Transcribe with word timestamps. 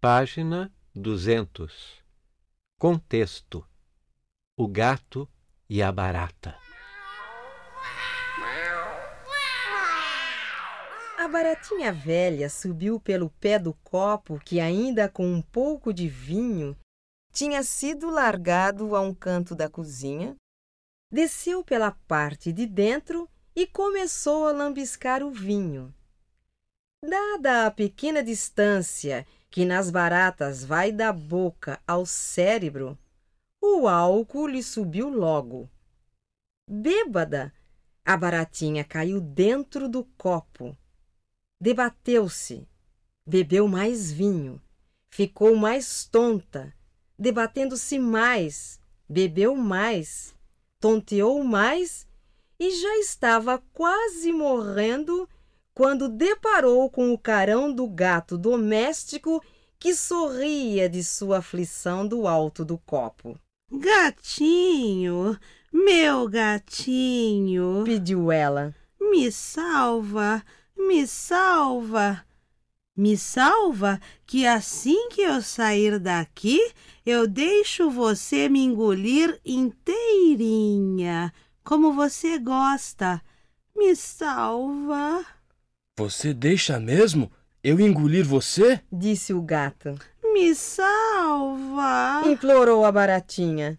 Página 0.00 0.72
200. 0.94 2.00
Contexto: 2.78 3.66
O 4.56 4.68
gato 4.68 5.28
e 5.68 5.82
a 5.82 5.90
barata. 5.90 6.56
A 11.18 11.26
baratinha 11.26 11.92
velha 11.92 12.48
subiu 12.48 13.00
pelo 13.00 13.28
pé 13.40 13.58
do 13.58 13.74
copo 13.82 14.38
que, 14.38 14.60
ainda 14.60 15.08
com 15.08 15.26
um 15.26 15.42
pouco 15.42 15.92
de 15.92 16.08
vinho, 16.08 16.78
tinha 17.32 17.64
sido 17.64 18.08
largado 18.08 18.94
a 18.94 19.00
um 19.00 19.12
canto 19.12 19.52
da 19.56 19.68
cozinha, 19.68 20.36
desceu 21.10 21.64
pela 21.64 21.90
parte 21.90 22.52
de 22.52 22.66
dentro 22.66 23.28
e 23.52 23.66
começou 23.66 24.46
a 24.46 24.52
lambiscar 24.52 25.24
o 25.24 25.32
vinho. 25.32 25.92
Dada 27.04 27.66
a 27.66 27.70
pequena 27.72 28.22
distância 28.22 29.26
que 29.50 29.64
nas 29.64 29.90
baratas 29.90 30.64
vai 30.64 30.92
da 30.92 31.12
boca 31.12 31.80
ao 31.86 32.04
cérebro, 32.04 32.98
o 33.60 33.88
álcool 33.88 34.46
lhe 34.46 34.62
subiu 34.62 35.08
logo. 35.08 35.68
Bêbada, 36.68 37.52
a 38.04 38.16
baratinha 38.16 38.84
caiu 38.84 39.20
dentro 39.20 39.88
do 39.88 40.04
copo. 40.16 40.76
Debateu-se, 41.60 42.68
bebeu 43.26 43.66
mais 43.66 44.12
vinho, 44.12 44.60
ficou 45.10 45.56
mais 45.56 46.04
tonta, 46.04 46.72
debatendo-se 47.18 47.98
mais, 47.98 48.80
bebeu 49.08 49.56
mais, 49.56 50.34
tonteou 50.78 51.42
mais 51.42 52.06
e 52.58 52.70
já 52.70 52.96
estava 52.98 53.58
quase 53.72 54.32
morrendo 54.32 55.28
quando 55.78 56.08
deparou 56.08 56.90
com 56.90 57.12
o 57.12 57.16
carão 57.16 57.72
do 57.72 57.86
gato 57.86 58.36
doméstico 58.36 59.40
que 59.78 59.94
sorria 59.94 60.88
de 60.88 61.04
sua 61.04 61.38
aflição 61.38 62.04
do 62.04 62.26
alto 62.26 62.64
do 62.64 62.76
copo. 62.78 63.38
Gatinho, 63.70 65.38
meu 65.72 66.28
gatinho, 66.28 67.84
pediu 67.84 68.32
ela. 68.32 68.74
Me 69.00 69.30
salva, 69.30 70.42
me 70.76 71.06
salva. 71.06 72.24
Me 72.96 73.16
salva 73.16 74.00
que 74.26 74.44
assim 74.48 75.08
que 75.10 75.20
eu 75.20 75.40
sair 75.40 76.00
daqui, 76.00 76.58
eu 77.06 77.24
deixo 77.28 77.88
você 77.88 78.48
me 78.48 78.64
engolir 78.64 79.40
inteirinha, 79.46 81.32
como 81.62 81.92
você 81.92 82.36
gosta. 82.36 83.22
Me 83.76 83.94
salva. 83.94 85.37
Você 85.98 86.32
deixa 86.32 86.78
mesmo 86.78 87.28
eu 87.60 87.80
engolir 87.80 88.24
você? 88.24 88.80
Disse 88.92 89.34
o 89.34 89.42
gato. 89.42 89.98
Me 90.32 90.54
salva! 90.54 92.22
Implorou 92.24 92.84
a 92.84 92.92
baratinha. 92.92 93.76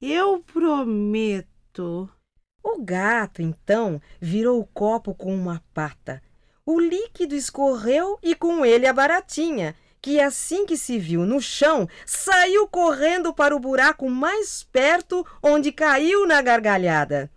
Eu 0.00 0.40
prometo. 0.40 2.08
O 2.64 2.82
gato, 2.82 3.42
então, 3.42 4.00
virou 4.18 4.58
o 4.58 4.64
copo 4.64 5.14
com 5.14 5.34
uma 5.34 5.62
pata. 5.74 6.22
O 6.64 6.80
líquido 6.80 7.34
escorreu 7.34 8.18
e 8.22 8.34
com 8.34 8.64
ele 8.64 8.86
a 8.86 8.92
baratinha, 8.94 9.76
que 10.00 10.18
assim 10.18 10.64
que 10.64 10.78
se 10.78 10.98
viu 10.98 11.26
no 11.26 11.42
chão, 11.42 11.86
saiu 12.06 12.66
correndo 12.68 13.34
para 13.34 13.54
o 13.54 13.60
buraco 13.60 14.08
mais 14.08 14.62
perto, 14.62 15.26
onde 15.42 15.70
caiu 15.72 16.26
na 16.26 16.40
gargalhada. 16.40 17.30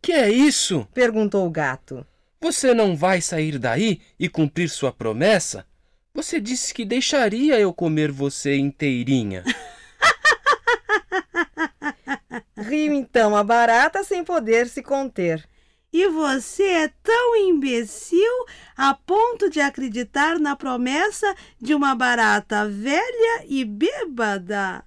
Que 0.00 0.12
é 0.12 0.30
isso? 0.30 0.88
perguntou 0.94 1.46
o 1.46 1.50
gato. 1.50 2.06
Você 2.40 2.72
não 2.72 2.96
vai 2.96 3.20
sair 3.20 3.58
daí 3.58 4.00
e 4.18 4.28
cumprir 4.28 4.68
sua 4.68 4.92
promessa? 4.92 5.66
Você 6.14 6.40
disse 6.40 6.72
que 6.72 6.84
deixaria 6.84 7.58
eu 7.58 7.74
comer 7.74 8.12
você 8.12 8.56
inteirinha. 8.56 9.42
Riu 12.56 12.92
então 12.92 13.36
a 13.36 13.42
barata 13.42 14.04
sem 14.04 14.22
poder 14.22 14.68
se 14.68 14.82
conter. 14.82 15.44
E 15.92 16.06
você 16.08 16.62
é 16.62 16.88
tão 17.02 17.36
imbecil 17.36 18.46
a 18.76 18.94
ponto 18.94 19.50
de 19.50 19.60
acreditar 19.60 20.38
na 20.38 20.54
promessa 20.54 21.34
de 21.60 21.74
uma 21.74 21.94
barata 21.94 22.68
velha 22.68 23.44
e 23.46 23.64
bêbada? 23.64 24.84